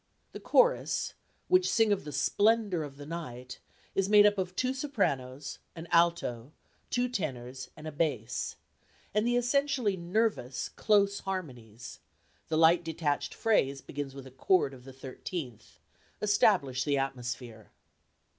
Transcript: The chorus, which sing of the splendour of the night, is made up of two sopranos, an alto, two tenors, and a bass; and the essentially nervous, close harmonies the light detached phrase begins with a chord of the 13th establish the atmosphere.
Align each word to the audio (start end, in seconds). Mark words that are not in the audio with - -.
The 0.31 0.39
chorus, 0.39 1.13
which 1.47 1.69
sing 1.71 1.91
of 1.91 2.05
the 2.05 2.11
splendour 2.11 2.81
of 2.81 2.97
the 2.97 3.05
night, 3.05 3.59
is 3.93 4.09
made 4.09 4.25
up 4.25 4.39
of 4.39 4.55
two 4.55 4.73
sopranos, 4.73 5.59
an 5.75 5.87
alto, 5.91 6.53
two 6.89 7.07
tenors, 7.07 7.69
and 7.77 7.85
a 7.85 7.91
bass; 7.91 8.55
and 9.13 9.27
the 9.27 9.35
essentially 9.35 9.95
nervous, 9.95 10.69
close 10.69 11.19
harmonies 11.19 11.99
the 12.47 12.57
light 12.57 12.83
detached 12.83 13.35
phrase 13.35 13.79
begins 13.79 14.15
with 14.15 14.25
a 14.25 14.31
chord 14.31 14.73
of 14.73 14.85
the 14.85 14.91
13th 14.93 15.77
establish 16.19 16.83
the 16.83 16.97
atmosphere. 16.97 17.69